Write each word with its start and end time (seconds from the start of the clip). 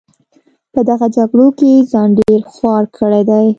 په 0.73 0.79
دغه 0.89 1.07
جګړو 1.17 1.47
کې 1.59 1.71
ځان 1.91 2.09
ډېر 2.19 2.39
خوار 2.51 2.83
کړی 2.97 3.21
دی. 3.29 3.45